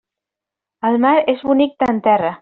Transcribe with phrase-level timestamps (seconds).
[0.89, 2.33] El mar és bonic d'en terra.